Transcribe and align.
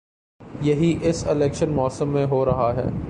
یہی 0.61 0.97
اس 1.01 1.27
الیکشن 1.27 1.69
موسم 1.69 2.09
میں 2.09 2.25
ہو 2.25 2.45
رہا 2.45 2.71
ہے۔ 2.75 2.91